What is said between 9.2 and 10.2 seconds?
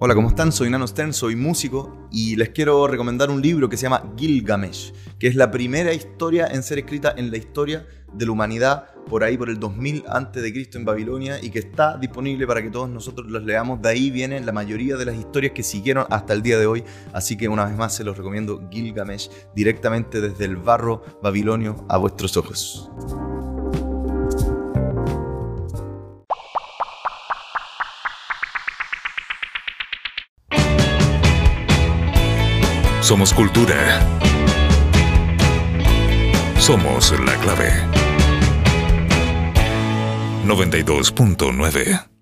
ahí por el 2000